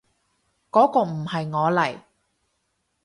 [0.71, 1.99] 嗰個唔係我嚟